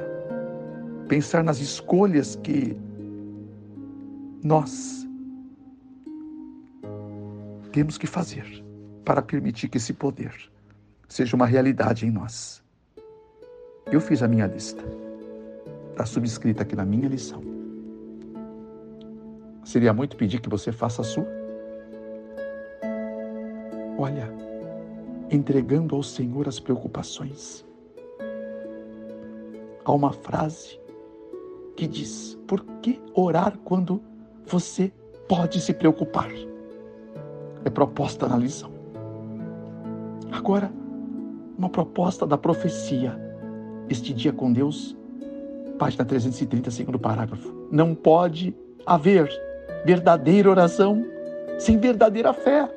pensar 1.07 1.43
nas 1.43 1.59
escolhas 1.59 2.35
que 2.35 2.75
nós 4.43 5.07
temos 7.71 7.97
que 7.97 8.07
fazer 8.07 8.63
para 9.03 9.21
permitir 9.21 9.69
que 9.69 9.77
esse 9.77 9.93
poder 9.93 10.33
seja 11.07 11.35
uma 11.35 11.45
realidade 11.45 12.05
em 12.05 12.11
nós. 12.11 12.64
Eu 13.91 14.01
fiz 14.01 14.23
a 14.23 14.27
minha 14.27 14.47
lista. 14.47 14.83
Está 15.91 16.05
subscrita 16.05 16.63
aqui 16.63 16.75
na 16.75 16.83
minha 16.83 17.07
lição. 17.07 17.41
Seria 19.63 19.93
muito 19.93 20.17
pedir 20.17 20.41
que 20.41 20.49
você 20.49 20.71
faça 20.71 21.01
a 21.01 21.05
sua? 21.05 21.27
Olha, 23.97 24.27
entregando 25.29 25.95
ao 25.95 26.01
Senhor 26.01 26.47
as 26.47 26.59
preocupações. 26.59 27.63
Há 29.85 29.91
uma 29.91 30.11
frase 30.11 30.79
que 31.75 31.87
diz: 31.87 32.37
Por 32.47 32.65
que 32.81 32.99
orar 33.13 33.55
quando 33.59 34.01
você 34.47 34.91
pode 35.27 35.61
se 35.61 35.73
preocupar? 35.73 36.29
É 37.63 37.69
proposta 37.69 38.27
na 38.27 38.37
lição. 38.37 38.71
Agora, 40.31 40.71
uma 41.57 41.69
proposta 41.69 42.25
da 42.25 42.37
profecia 42.37 43.24
este 43.89 44.13
dia 44.13 44.33
com 44.33 44.51
Deus, 44.51 44.95
página 45.77 46.05
330, 46.05 46.71
segundo 46.71 46.99
parágrafo. 46.99 47.67
Não 47.71 47.93
pode 47.93 48.55
haver 48.85 49.29
verdadeira 49.85 50.49
oração 50.49 51.05
sem 51.57 51.77
verdadeira 51.77 52.33
fé. 52.33 52.69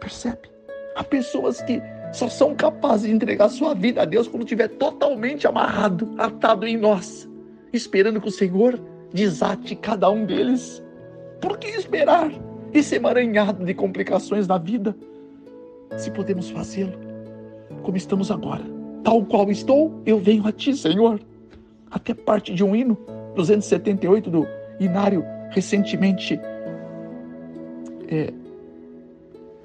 Percebe? 0.00 0.50
Há 0.96 1.04
pessoas 1.04 1.60
que 1.62 1.80
só 2.12 2.28
são 2.28 2.54
capazes 2.54 3.06
de 3.06 3.14
entregar 3.14 3.48
sua 3.48 3.74
vida 3.74 4.02
a 4.02 4.04
Deus 4.04 4.26
quando 4.26 4.42
estiver 4.42 4.68
totalmente 4.68 5.46
amarrado, 5.46 6.14
atado 6.18 6.66
em 6.66 6.76
nós, 6.76 7.28
esperando 7.72 8.20
que 8.20 8.28
o 8.28 8.32
Senhor 8.32 8.80
desate 9.12 9.76
cada 9.76 10.10
um 10.10 10.24
deles. 10.24 10.82
Por 11.40 11.58
que 11.58 11.68
esperar 11.68 12.30
esse 12.72 12.96
emaranhado 12.96 13.64
de 13.64 13.74
complicações 13.74 14.46
na 14.46 14.58
vida, 14.58 14.96
se 15.96 16.10
podemos 16.10 16.50
fazê-lo 16.50 17.07
como 17.82 17.96
estamos 17.96 18.30
agora. 18.30 18.64
Tal 19.02 19.24
qual 19.24 19.50
estou, 19.50 20.02
eu 20.04 20.18
venho 20.18 20.46
a 20.46 20.52
ti, 20.52 20.76
Senhor. 20.76 21.20
Até 21.90 22.12
parte 22.12 22.54
de 22.54 22.62
um 22.62 22.74
hino 22.74 22.96
278 23.34 24.30
do 24.30 24.46
Inário, 24.80 25.24
recentemente 25.50 26.38
é, 28.08 28.32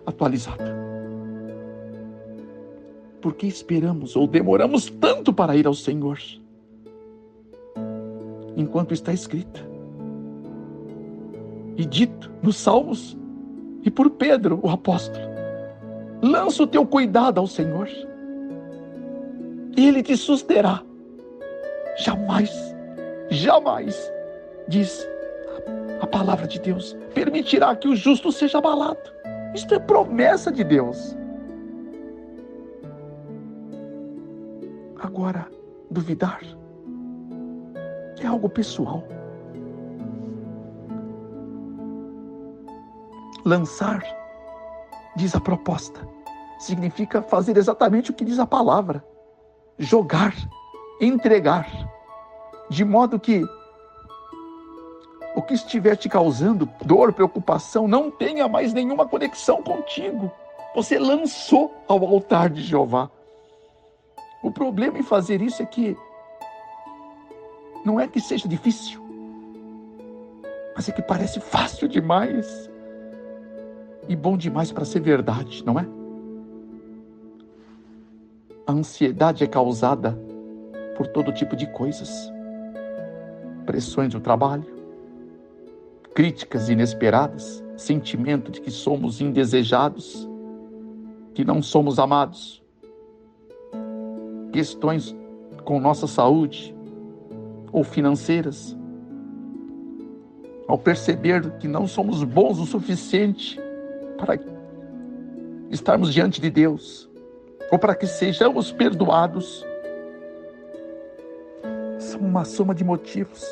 atualizado. 0.05 0.63
Por 3.21 3.33
que 3.33 3.47
esperamos 3.47 4.15
ou 4.15 4.27
demoramos 4.27 4.89
tanto 4.89 5.33
para 5.33 5.55
ir 5.55 5.65
ao 5.65 5.73
Senhor? 5.73 6.19
Enquanto 8.55 8.93
está 8.93 9.11
escrito 9.13 9.65
e 11.75 11.85
dito 11.85 12.29
nos 12.41 12.57
Salmos 12.57 13.17
e 13.83 13.89
por 13.89 14.11
Pedro, 14.11 14.59
o 14.61 14.69
apóstolo: 14.69 15.32
lança 16.23 16.63
o 16.63 16.67
teu 16.67 16.87
cuidado 16.87 17.37
ao 17.39 17.45
Senhor 17.45 17.89
e 19.75 19.87
Ele 19.87 20.01
te 20.01 20.15
susterá. 20.15 20.81
Jamais, 21.97 22.49
jamais, 23.29 24.11
diz 24.69 25.05
a 25.99 26.07
palavra 26.07 26.47
de 26.47 26.59
Deus, 26.59 26.95
permitirá 27.13 27.75
que 27.75 27.87
o 27.87 27.95
justo 27.95 28.31
seja 28.31 28.57
abalado. 28.57 29.11
Isto 29.53 29.75
é 29.75 29.79
promessa 29.79 30.51
de 30.51 30.63
Deus. 30.63 31.15
Agora, 34.99 35.47
duvidar 35.91 36.41
é 38.21 38.25
algo 38.25 38.47
pessoal. 38.47 39.03
Lançar, 43.45 44.01
diz 45.15 45.35
a 45.35 45.39
proposta, 45.39 46.07
significa 46.59 47.21
fazer 47.21 47.57
exatamente 47.57 48.11
o 48.11 48.13
que 48.13 48.25
diz 48.25 48.39
a 48.39 48.45
palavra 48.45 49.03
jogar, 49.77 50.33
entregar, 51.01 51.67
de 52.69 52.85
modo 52.85 53.19
que 53.19 53.43
o 55.35 55.41
que 55.41 55.53
estiver 55.53 55.95
te 55.95 56.07
causando 56.07 56.69
dor, 56.85 57.11
preocupação, 57.11 57.87
não 57.87 58.11
tenha 58.11 58.47
mais 58.47 58.71
nenhuma 58.71 59.07
conexão 59.07 59.63
contigo. 59.63 60.31
Você 60.75 60.99
lançou 60.99 61.73
ao 61.87 62.03
altar 62.05 62.49
de 62.49 62.61
Jeová. 62.61 63.09
O 64.43 64.51
problema 64.51 64.99
em 64.99 65.03
fazer 65.03 65.41
isso 65.41 65.61
é 65.61 65.65
que 65.65 65.97
não 67.83 67.99
é 67.99 68.07
que 68.07 68.21
seja 68.21 68.47
difícil, 68.47 69.01
mas 70.75 70.87
é 70.87 70.91
que 70.91 71.01
parece 71.01 71.39
fácil 71.39 71.87
demais 71.87 72.69
e 74.07 74.15
bom 74.15 74.37
demais 74.37 74.71
para 74.71 74.85
ser 74.85 75.01
verdade, 75.01 75.63
não 75.65 75.79
é? 75.79 75.87
A 78.65 78.71
ansiedade 78.71 79.43
é 79.43 79.47
causada 79.47 80.17
por 80.95 81.07
todo 81.07 81.31
tipo 81.31 81.55
de 81.55 81.67
coisas. 81.67 82.31
Pressões 83.65 84.13
do 84.13 84.19
trabalho, 84.19 84.65
críticas 86.13 86.69
inesperadas, 86.69 87.63
sentimento 87.77 88.51
de 88.51 88.61
que 88.61 88.71
somos 88.71 89.21
indesejados, 89.21 90.27
que 91.33 91.43
não 91.43 91.61
somos 91.61 91.97
amados, 91.97 92.61
questões 94.51 95.15
com 95.63 95.79
nossa 95.79 96.07
saúde 96.07 96.75
ou 97.71 97.83
financeiras. 97.83 98.77
Ao 100.67 100.77
perceber 100.77 101.57
que 101.57 101.67
não 101.67 101.87
somos 101.87 102.23
bons 102.23 102.59
o 102.59 102.65
suficiente 102.65 103.59
para 104.17 104.39
estarmos 105.69 106.13
diante 106.13 106.39
de 106.39 106.49
Deus, 106.49 107.09
ou 107.71 107.79
para 107.79 107.95
que 107.95 108.05
sejamos 108.05 108.71
perdoados, 108.71 109.65
são 111.99 112.21
uma 112.21 112.45
soma 112.45 112.75
de 112.75 112.83
motivos 112.83 113.43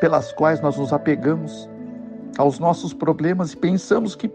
pelas 0.00 0.32
quais 0.32 0.60
nós 0.60 0.76
nos 0.76 0.92
apegamos 0.92 1.68
aos 2.36 2.58
nossos 2.58 2.92
problemas 2.92 3.52
e 3.52 3.56
pensamos 3.56 4.14
que 4.14 4.30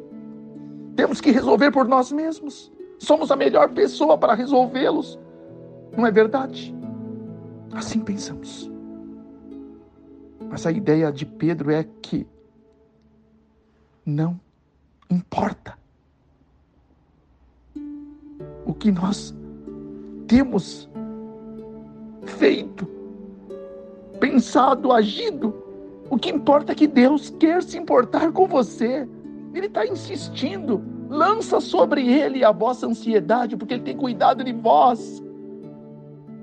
temos 0.95 1.21
que 1.21 1.31
resolver 1.31 1.71
por 1.71 1.87
nós 1.87 2.11
mesmos. 2.11 2.71
Somos 2.97 3.31
a 3.31 3.35
melhor 3.35 3.69
pessoa 3.69 4.17
para 4.17 4.33
resolvê-los. 4.33 5.17
Não 5.95 6.05
é 6.05 6.11
verdade? 6.11 6.75
Assim 7.71 7.99
pensamos. 8.01 8.69
Mas 10.49 10.65
a 10.65 10.71
ideia 10.71 11.11
de 11.11 11.25
Pedro 11.25 11.71
é 11.71 11.85
que 12.01 12.27
não 14.05 14.39
importa 15.09 15.77
o 18.65 18.73
que 18.73 18.91
nós 18.91 19.35
temos 20.27 20.87
feito, 22.23 22.87
pensado, 24.19 24.91
agido. 24.91 25.55
O 26.09 26.17
que 26.17 26.29
importa 26.29 26.71
é 26.71 26.75
que 26.75 26.87
Deus 26.87 27.31
quer 27.39 27.63
se 27.63 27.77
importar 27.77 28.31
com 28.31 28.47
você. 28.47 29.07
Ele 29.53 29.65
está 29.65 29.85
insistindo. 29.85 30.83
Lança 31.09 31.59
sobre 31.59 32.07
ele 32.07 32.43
a 32.43 32.51
vossa 32.51 32.85
ansiedade, 32.85 33.57
porque 33.57 33.73
ele 33.73 33.83
tem 33.83 33.97
cuidado 33.97 34.43
de 34.43 34.53
vós. 34.53 35.23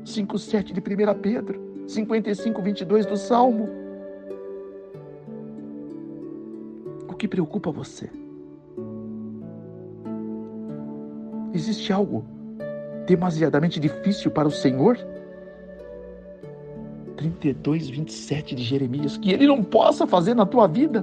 5,7 0.04 0.72
de 0.72 0.80
1 0.80 1.20
Pedro, 1.20 1.60
55, 1.86 2.62
22 2.62 3.06
do 3.06 3.16
Salmo. 3.16 3.68
O 7.08 7.14
que 7.14 7.28
preocupa 7.28 7.70
você? 7.70 8.10
Existe 11.56 11.90
algo 11.90 12.22
demasiadamente 13.06 13.80
difícil 13.80 14.30
para 14.30 14.46
o 14.46 14.50
Senhor? 14.50 14.98
32, 17.16 17.88
27 17.88 18.54
de 18.54 18.62
Jeremias, 18.62 19.16
que 19.16 19.32
ele 19.32 19.46
não 19.46 19.64
possa 19.64 20.06
fazer 20.06 20.34
na 20.34 20.44
tua 20.44 20.66
vida. 20.66 21.02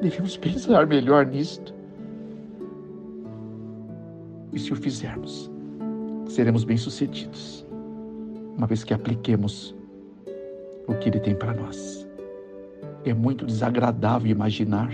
Devemos 0.00 0.38
pensar 0.38 0.86
melhor 0.86 1.26
nisto. 1.26 1.74
E 4.50 4.58
se 4.58 4.72
o 4.72 4.76
fizermos, 4.76 5.50
seremos 6.26 6.64
bem-sucedidos, 6.64 7.66
uma 8.56 8.66
vez 8.66 8.82
que 8.82 8.94
apliquemos 8.94 9.74
o 10.88 10.94
que 10.94 11.10
Ele 11.10 11.20
tem 11.20 11.34
para 11.34 11.52
nós. 11.52 12.08
É 13.04 13.12
muito 13.12 13.44
desagradável 13.44 14.30
imaginar 14.30 14.90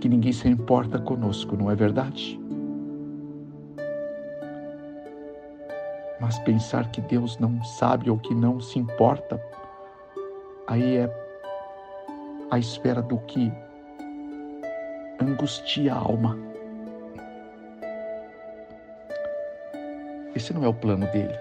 que 0.00 0.08
ninguém 0.08 0.32
se 0.32 0.48
importa 0.48 0.98
conosco, 0.98 1.56
não 1.56 1.70
é 1.70 1.74
verdade? 1.76 2.38
Mas 6.20 6.38
pensar 6.40 6.90
que 6.90 7.00
Deus 7.00 7.38
não 7.38 7.62
sabe 7.64 8.10
ou 8.10 8.18
que 8.18 8.34
não 8.34 8.60
se 8.60 8.78
importa, 8.78 9.42
aí 10.66 10.96
é 10.98 11.24
a 12.50 12.58
espera 12.58 13.02
do 13.02 13.18
que 13.18 13.52
angustia 15.20 15.92
a 15.92 15.98
alma. 15.98 16.38
Esse 20.34 20.52
não 20.52 20.64
é 20.64 20.68
o 20.68 20.74
plano 20.74 21.06
dele. 21.12 21.38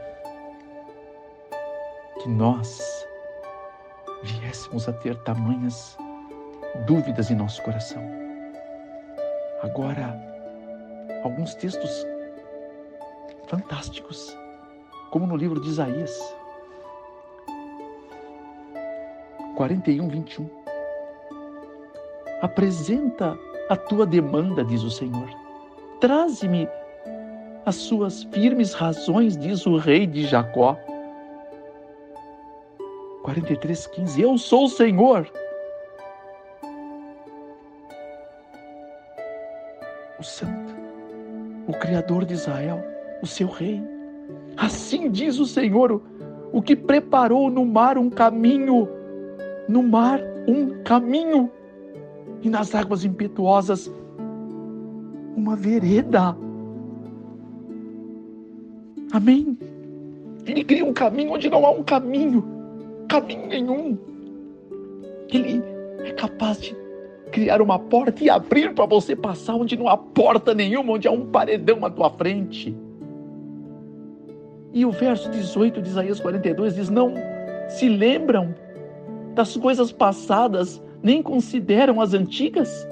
Que 2.22 2.30
nós 2.30 3.08
viéssemos 4.24 4.88
a 4.88 4.94
ter 4.94 5.16
tamanhas 5.24 5.98
dúvidas 6.86 7.30
em 7.30 7.36
nosso 7.36 7.62
coração. 7.64 8.02
Agora, 9.62 10.20
alguns 11.24 11.56
textos 11.56 12.06
fantásticos, 13.48 14.36
como 15.14 15.28
no 15.28 15.36
livro 15.36 15.62
de 15.62 15.70
Isaías 15.70 16.36
41, 19.56 20.10
21. 20.10 20.50
Apresenta 22.42 23.38
a 23.70 23.76
tua 23.76 24.08
demanda, 24.08 24.66
diz 24.66 24.82
o 24.82 24.90
Senhor. 24.90 25.30
Traze-me 26.02 26.68
as 27.64 27.76
suas 27.76 28.24
firmes 28.24 28.74
razões, 28.74 29.38
diz 29.38 29.68
o 29.68 29.78
rei 29.78 30.08
de 30.08 30.26
Jacó. 30.26 30.76
43,15 33.24 34.20
Eu 34.20 34.36
sou 34.40 34.66
o 34.66 34.70
Senhor. 34.70 35.32
O 40.20 40.24
Santo, 40.24 40.74
o 41.68 41.74
Criador 41.74 42.26
de 42.26 42.34
Israel, 42.34 42.84
o 43.22 43.28
seu 43.28 43.48
Rei. 43.48 43.93
Assim 44.58 45.10
diz 45.10 45.40
o 45.40 45.46
Senhor, 45.46 46.02
o 46.52 46.62
que 46.62 46.76
preparou 46.76 47.50
no 47.50 47.66
mar 47.66 47.98
um 47.98 48.10
caminho, 48.10 48.88
no 49.68 49.82
mar 49.84 50.20
um 50.48 50.84
caminho, 50.84 51.52
e 52.42 52.50
nas 52.50 52.76
águas 52.76 53.06
impetuosas 53.06 53.92
uma 55.36 55.56
vereda. 55.56 56.36
Amém? 59.12 59.58
Ele 60.46 60.64
cria 60.64 60.86
um 60.86 60.94
caminho 60.94 61.32
onde 61.32 61.50
não 61.50 61.66
há 61.66 61.72
um 61.72 61.84
caminho 61.84 62.54
caminho 63.14 63.48
nenhum. 63.48 63.98
Ele 65.32 65.62
é 66.04 66.12
capaz 66.14 66.60
de 66.60 66.76
criar 67.32 67.62
uma 67.62 67.78
porta 67.78 68.24
e 68.24 68.30
abrir 68.30 68.74
para 68.74 68.88
você 68.88 69.16
passar 69.16 69.56
onde 69.56 69.78
não 69.78 69.88
há 69.88 69.96
porta 69.96 70.54
nenhuma, 70.54 70.94
onde 70.94 71.08
há 71.08 71.12
um 71.12 71.28
paredão 71.28 71.86
à 71.86 71.92
tua 71.92 72.10
frente. 72.10 72.76
E 74.74 74.86
o 74.86 74.92
verso 74.92 75.30
18 75.30 75.82
de 75.82 75.90
Isaías 75.90 76.20
42 76.20 76.76
diz: 76.76 76.90
Não 76.90 77.14
se 77.70 77.88
lembram 77.88 78.54
das 79.36 79.56
coisas 79.56 79.92
passadas, 79.92 80.82
nem 81.02 81.22
consideram 81.22 82.02
as 82.02 82.14
antigas? 82.14 82.88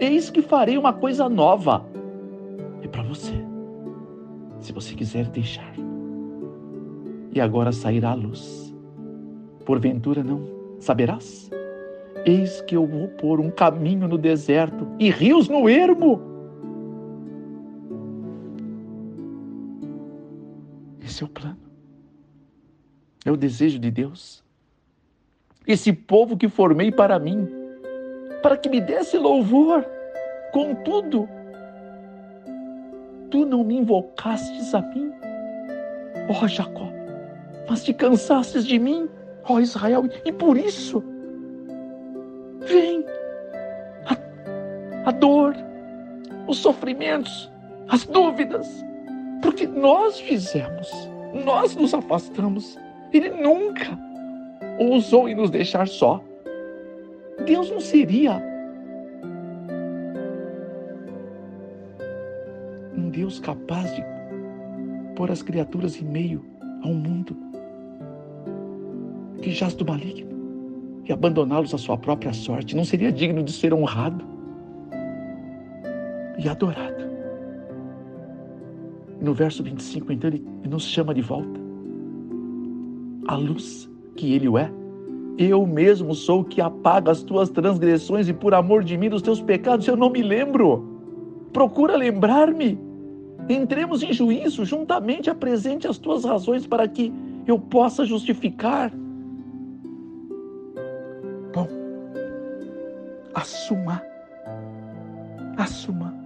Eis 0.00 0.30
que 0.30 0.42
farei 0.42 0.76
uma 0.76 0.92
coisa 0.92 1.28
nova. 1.28 1.86
É 2.82 2.88
para 2.88 3.02
você, 3.02 3.34
se 4.58 4.72
você 4.72 4.94
quiser 4.94 5.26
deixar. 5.26 5.72
E 7.32 7.40
agora 7.40 7.70
sairá 7.70 8.10
a 8.10 8.14
luz 8.14 8.70
Porventura 9.70 10.24
não 10.24 10.48
saberás? 10.80 11.48
Eis 12.26 12.60
que 12.62 12.76
eu 12.76 12.86
vou 12.86 13.06
pôr 13.06 13.38
um 13.38 13.50
caminho 13.50 14.08
no 14.08 14.18
deserto 14.18 14.86
e 14.98 15.10
rios 15.10 15.48
no 15.48 15.68
ermo. 15.68 16.20
Esse 21.20 21.24
é 21.24 21.26
o 21.26 21.28
plano. 21.28 21.58
É 23.26 23.30
o 23.30 23.36
desejo 23.36 23.78
de 23.78 23.90
Deus. 23.90 24.42
Esse 25.66 25.92
povo 25.92 26.34
que 26.34 26.48
formei 26.48 26.90
para 26.90 27.18
mim, 27.18 27.46
para 28.42 28.56
que 28.56 28.70
me 28.70 28.80
desse 28.80 29.18
louvor. 29.18 29.84
Contudo, 30.50 31.28
tu 33.30 33.44
não 33.44 33.62
me 33.62 33.76
invocastes 33.76 34.74
a 34.74 34.80
mim, 34.80 35.12
ó 36.28 36.48
Jacó, 36.48 36.90
mas 37.68 37.84
te 37.84 37.92
cansastes 37.92 38.66
de 38.66 38.78
mim 38.78 39.08
ó 39.44 39.60
Israel, 39.60 40.08
e 40.24 40.32
por 40.32 40.56
isso 40.56 41.04
vem 42.60 43.04
a, 44.06 45.08
a 45.08 45.12
dor, 45.12 45.54
os 46.48 46.58
sofrimentos, 46.58 47.48
as 47.88 48.04
dúvidas, 48.06 48.84
porque 49.42 49.66
nós 49.66 50.20
fizemos, 50.20 50.88
nós 51.44 51.74
nos 51.76 51.94
afastamos. 51.94 52.78
Ele 53.12 53.30
nunca 53.30 53.98
ousou 54.78 55.28
em 55.28 55.34
nos 55.34 55.50
deixar 55.50 55.88
só. 55.88 56.22
Deus 57.44 57.70
não 57.70 57.80
seria 57.80 58.42
um 62.96 63.08
Deus 63.10 63.40
capaz 63.40 63.94
de 63.94 64.04
pôr 65.16 65.30
as 65.30 65.42
criaturas 65.42 66.00
em 66.00 66.04
meio 66.04 66.44
ao 66.82 66.92
mundo 66.92 67.36
que 69.42 69.50
jaz 69.50 69.74
do 69.74 69.86
maligno 69.86 70.30
e 71.08 71.12
abandoná-los 71.12 71.74
à 71.74 71.78
sua 71.78 71.96
própria 71.96 72.32
sorte. 72.32 72.76
Não 72.76 72.84
seria 72.84 73.10
digno 73.10 73.42
de 73.42 73.52
ser 73.52 73.72
honrado 73.72 74.24
e 76.38 76.48
adorado. 76.48 77.09
No 79.20 79.34
verso 79.34 79.62
25, 79.62 80.12
então, 80.12 80.30
ele 80.30 80.44
nos 80.68 80.84
chama 80.84 81.14
de 81.14 81.20
volta. 81.20 81.60
A 83.28 83.36
luz 83.36 83.88
que 84.16 84.32
ele 84.34 84.48
é. 84.56 84.70
Eu 85.38 85.66
mesmo 85.66 86.14
sou 86.14 86.40
o 86.40 86.44
que 86.44 86.60
apaga 86.60 87.10
as 87.10 87.22
tuas 87.22 87.48
transgressões 87.50 88.28
e 88.28 88.32
por 88.32 88.54
amor 88.54 88.82
de 88.82 88.96
mim 88.96 89.08
dos 89.08 89.22
teus 89.22 89.40
pecados 89.40 89.86
eu 89.86 89.96
não 89.96 90.10
me 90.10 90.22
lembro. 90.22 90.84
Procura 91.52 91.96
lembrar-me. 91.96 92.78
Entremos 93.48 94.02
em 94.02 94.12
juízo, 94.12 94.64
juntamente 94.64 95.30
apresente 95.30 95.86
as 95.86 95.98
tuas 95.98 96.24
razões 96.24 96.66
para 96.66 96.86
que 96.86 97.12
eu 97.46 97.58
possa 97.58 98.04
justificar 98.04 98.92
assuma. 103.34 104.02
Assuma. 105.56 106.19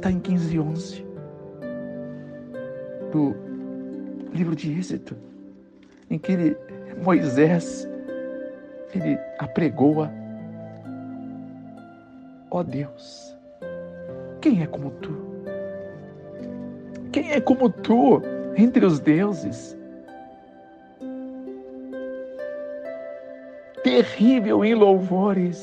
Está 0.00 0.10
em 0.10 0.18
15:11 0.18 1.04
do 3.12 3.36
livro 4.32 4.56
de 4.56 4.72
Êxodo, 4.72 5.14
em 6.08 6.18
que 6.18 6.32
ele, 6.32 6.56
Moisés 7.04 7.86
ele 8.94 9.18
apregoa 9.38 10.10
ó 12.50 12.60
oh 12.60 12.64
Deus, 12.64 13.36
quem 14.40 14.62
é 14.62 14.66
como 14.66 14.90
tu? 15.02 15.14
Quem 17.12 17.32
é 17.32 17.40
como 17.42 17.68
tu 17.68 18.22
entre 18.56 18.86
os 18.86 19.00
deuses? 19.00 19.76
terrível 23.82 24.64
em 24.64 24.74
louvores, 24.74 25.62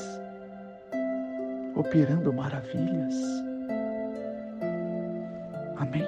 operando 1.74 2.32
maravilhas. 2.32 3.47
Amém. 5.78 6.04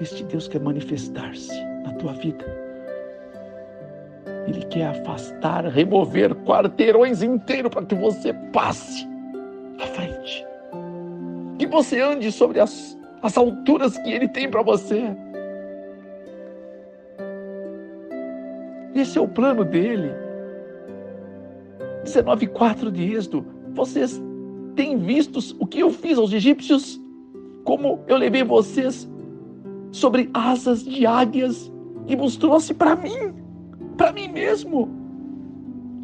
Este 0.00 0.24
Deus 0.24 0.48
quer 0.48 0.60
manifestar-se 0.60 1.54
na 1.84 1.92
tua 1.94 2.12
vida. 2.14 2.44
Ele 4.46 4.64
quer 4.66 4.86
afastar, 4.88 5.64
remover 5.66 6.34
quarteirões 6.44 7.22
inteiros 7.22 7.70
para 7.70 7.84
que 7.84 7.94
você 7.94 8.32
passe 8.52 9.06
à 9.80 9.86
frente. 9.86 10.44
Que 11.58 11.66
você 11.66 12.00
ande 12.00 12.32
sobre 12.32 12.58
as, 12.58 12.98
as 13.22 13.36
alturas 13.36 13.96
que 13.98 14.10
Ele 14.10 14.26
tem 14.28 14.50
para 14.50 14.62
você. 14.62 15.16
Esse 18.94 19.18
é 19.18 19.20
o 19.20 19.28
plano 19.28 19.64
dele. 19.64 20.10
19,4 22.04 22.90
de 22.90 23.14
Êxodo. 23.14 23.46
Vocês 23.74 24.20
têm 24.74 24.98
visto 24.98 25.38
o 25.60 25.66
que 25.66 25.80
eu 25.80 25.90
fiz 25.90 26.18
aos 26.18 26.32
egípcios? 26.32 27.01
Como 27.64 28.00
eu 28.06 28.16
levei 28.16 28.42
vocês 28.42 29.08
sobre 29.92 30.30
asas 30.32 30.84
de 30.84 31.06
águias 31.06 31.70
e 32.06 32.16
vos 32.16 32.36
trouxe 32.36 32.74
para 32.74 32.96
mim, 32.96 33.34
para 33.96 34.12
mim 34.12 34.28
mesmo. 34.28 34.88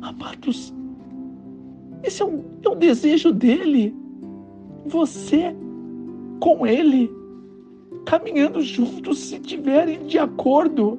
Amados, 0.00 0.72
Esse 2.04 2.22
é 2.22 2.24
o, 2.24 2.44
é 2.62 2.68
o 2.68 2.74
desejo 2.74 3.32
dele. 3.32 3.94
Você 4.86 5.54
com 6.40 6.66
ele, 6.66 7.10
caminhando 8.06 8.60
juntos, 8.62 9.18
se 9.18 9.40
tiverem 9.40 10.06
de 10.06 10.18
acordo. 10.18 10.98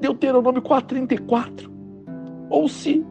Deuteronômio 0.00 0.62
4,34. 0.62 1.70
Ou 2.48 2.68
se 2.68 3.04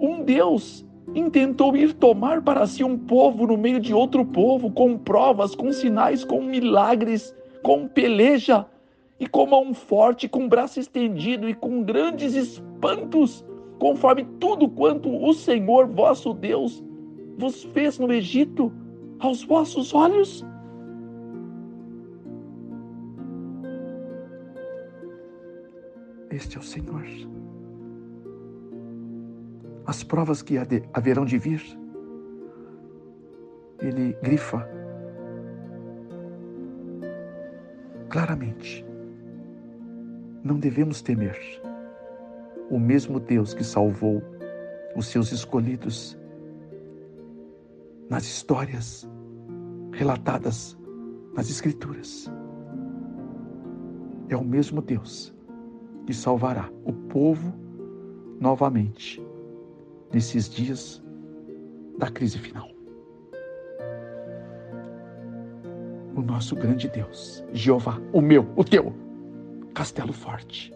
um 0.00 0.24
Deus 0.24 0.84
intentou 1.14 1.76
ir 1.76 1.92
tomar 1.94 2.42
para 2.42 2.66
si 2.66 2.84
um 2.84 2.96
povo 2.96 3.46
no 3.46 3.56
meio 3.56 3.80
de 3.80 3.92
outro 3.92 4.24
povo, 4.24 4.70
com 4.70 4.96
provas, 4.96 5.54
com 5.54 5.72
sinais, 5.72 6.24
com 6.24 6.42
milagres, 6.42 7.34
com 7.62 7.88
peleja, 7.88 8.66
e 9.18 9.26
com 9.26 9.46
mão 9.46 9.72
forte, 9.72 10.28
com 10.28 10.48
braço 10.48 10.80
estendido 10.80 11.48
e 11.48 11.54
com 11.54 11.82
grandes 11.82 12.34
espantos, 12.34 13.44
conforme 13.78 14.24
tudo 14.40 14.68
quanto 14.68 15.08
o 15.08 15.32
Senhor 15.32 15.86
vosso 15.86 16.32
Deus 16.34 16.82
vos 17.36 17.64
fez 17.64 17.98
no 17.98 18.12
Egito, 18.12 18.72
aos 19.18 19.42
vossos 19.42 19.94
olhos? 19.94 20.44
Este 26.30 26.56
é 26.56 26.60
o 26.60 26.62
Senhor. 26.62 27.04
As 29.86 30.02
provas 30.02 30.40
que 30.40 30.56
haverão 30.92 31.26
de 31.26 31.36
vir, 31.36 31.62
ele 33.80 34.14
grifa 34.22 34.66
claramente. 38.08 38.84
Não 40.42 40.58
devemos 40.58 41.02
temer. 41.02 41.38
O 42.70 42.78
mesmo 42.78 43.20
Deus 43.20 43.52
que 43.52 43.64
salvou 43.64 44.22
os 44.96 45.06
seus 45.06 45.32
escolhidos 45.32 46.18
nas 48.08 48.24
histórias 48.24 49.08
relatadas 49.92 50.78
nas 51.34 51.50
Escrituras. 51.50 52.30
É 54.28 54.36
o 54.36 54.44
mesmo 54.44 54.80
Deus 54.80 55.34
que 56.06 56.14
salvará 56.14 56.70
o 56.84 56.92
povo 56.92 57.52
novamente 58.40 59.23
nesses 60.12 60.48
dias 60.48 61.02
da 61.98 62.10
crise 62.10 62.38
final. 62.38 62.68
O 66.14 66.22
nosso 66.22 66.54
grande 66.54 66.88
Deus, 66.88 67.44
Jeová, 67.52 68.00
o 68.12 68.20
meu, 68.20 68.46
o 68.56 68.62
teu, 68.62 68.94
castelo 69.74 70.12
forte. 70.12 70.72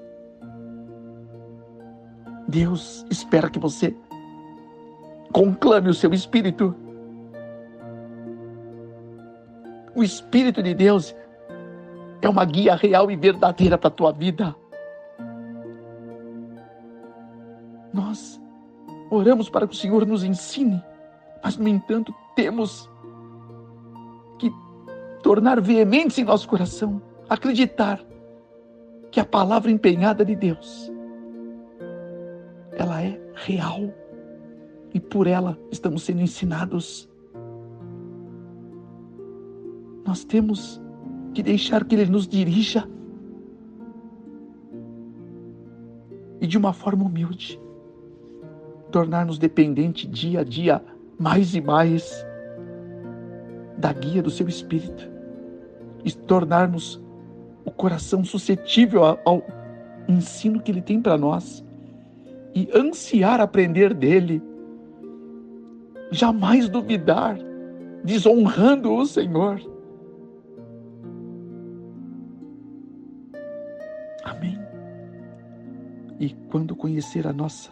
Deus 2.48 3.06
espera 3.10 3.50
que 3.50 3.58
você 3.58 3.94
conclame 5.32 5.88
o 5.88 5.94
seu 5.94 6.12
espírito. 6.12 6.74
O 9.94 10.02
Espírito 10.02 10.62
de 10.62 10.74
Deus 10.74 11.14
é 12.22 12.28
uma 12.28 12.44
guia 12.44 12.74
real 12.74 13.10
e 13.10 13.16
verdadeira 13.16 13.76
para 13.76 13.88
a 13.88 13.92
tua 13.92 14.12
vida. 14.12 14.54
Nós 17.92 18.27
oramos 19.10 19.48
para 19.48 19.66
que 19.66 19.74
o 19.74 19.76
Senhor 19.76 20.06
nos 20.06 20.22
ensine, 20.24 20.82
mas, 21.42 21.56
no 21.56 21.68
entanto, 21.68 22.14
temos 22.34 22.90
que 24.38 24.50
tornar 25.22 25.60
veementes 25.60 26.18
em 26.18 26.24
nosso 26.24 26.48
coração, 26.48 27.00
acreditar 27.28 28.00
que 29.10 29.20
a 29.20 29.24
palavra 29.24 29.70
empenhada 29.70 30.24
de 30.24 30.34
Deus, 30.34 30.92
ela 32.72 33.02
é 33.02 33.18
real 33.34 33.92
e 34.92 35.00
por 35.00 35.26
ela 35.26 35.58
estamos 35.70 36.02
sendo 36.02 36.20
ensinados. 36.20 37.08
Nós 40.06 40.24
temos 40.24 40.80
que 41.34 41.42
deixar 41.42 41.84
que 41.84 41.94
Ele 41.94 42.10
nos 42.10 42.26
dirija 42.26 42.88
e 46.40 46.46
de 46.46 46.56
uma 46.56 46.72
forma 46.72 47.04
humilde 47.04 47.60
tornar-nos 48.90 49.38
dependente 49.38 50.07
dia 50.07 50.40
a 50.40 50.44
dia 50.44 50.83
mais 51.18 51.55
e 51.55 51.61
mais 51.61 52.27
da 53.77 53.92
guia 53.92 54.22
do 54.22 54.31
seu 54.31 54.48
Espírito 54.48 55.09
e 56.05 56.12
tornarmos 56.12 57.01
o 57.64 57.70
coração 57.70 58.24
suscetível 58.24 59.05
ao 59.24 59.42
ensino 60.09 60.61
que 60.61 60.70
ele 60.70 60.81
tem 60.81 61.01
para 61.01 61.18
nós 61.18 61.64
e 62.55 62.68
ansiar 62.74 63.40
aprender 63.40 63.92
dele, 63.92 64.42
jamais 66.11 66.68
duvidar, 66.68 67.38
desonrando 68.03 68.92
o 68.92 69.05
Senhor. 69.05 69.61
Amém. 74.24 74.59
E 76.18 76.31
quando 76.51 76.74
conhecer 76.74 77.27
a 77.27 77.33
nossa 77.33 77.70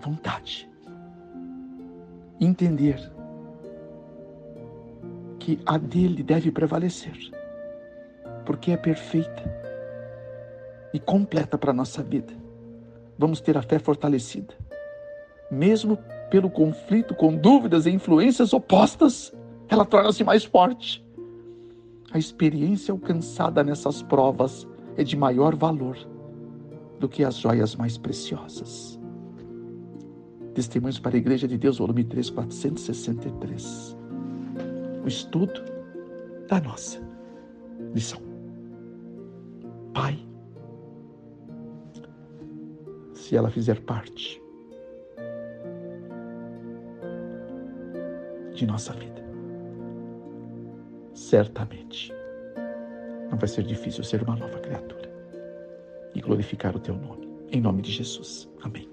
vontade. 0.00 0.68
Entender 2.40 2.98
que 5.38 5.60
a 5.64 5.78
dele 5.78 6.22
deve 6.22 6.50
prevalecer, 6.50 7.16
porque 8.44 8.72
é 8.72 8.76
perfeita 8.76 9.42
e 10.92 10.98
completa 10.98 11.56
para 11.56 11.70
a 11.70 11.74
nossa 11.74 12.02
vida. 12.02 12.32
Vamos 13.18 13.40
ter 13.40 13.56
a 13.56 13.62
fé 13.62 13.78
fortalecida, 13.78 14.54
mesmo 15.50 15.98
pelo 16.30 16.50
conflito 16.50 17.14
com 17.14 17.36
dúvidas 17.36 17.86
e 17.86 17.90
influências 17.90 18.52
opostas, 18.52 19.32
ela 19.68 19.84
torna-se 19.84 20.22
mais 20.24 20.44
forte. 20.44 21.04
A 22.12 22.18
experiência 22.18 22.92
alcançada 22.92 23.62
nessas 23.62 24.02
provas 24.02 24.66
é 24.96 25.04
de 25.04 25.16
maior 25.16 25.54
valor 25.54 25.96
do 26.98 27.08
que 27.08 27.24
as 27.24 27.36
joias 27.36 27.74
mais 27.74 27.96
preciosas. 27.96 28.99
Testemunhos 30.54 30.98
para 30.98 31.16
a 31.16 31.18
Igreja 31.18 31.46
de 31.46 31.56
Deus, 31.56 31.78
volume 31.78 32.04
3, 32.04 32.30
463. 32.30 33.96
O 35.04 35.08
estudo 35.08 35.62
da 36.48 36.60
nossa 36.60 37.00
lição. 37.94 38.20
Pai, 39.94 40.18
se 43.14 43.36
ela 43.36 43.50
fizer 43.50 43.80
parte 43.82 44.42
de 48.54 48.66
nossa 48.66 48.92
vida, 48.92 49.22
certamente 51.14 52.12
não 53.30 53.38
vai 53.38 53.48
ser 53.48 53.62
difícil 53.62 54.02
ser 54.02 54.22
uma 54.22 54.34
nova 54.34 54.58
criatura 54.58 55.08
e 56.14 56.20
glorificar 56.20 56.74
o 56.74 56.80
teu 56.80 56.96
nome. 56.96 57.28
Em 57.52 57.60
nome 57.60 57.82
de 57.82 57.92
Jesus. 57.92 58.48
Amém. 58.62 58.89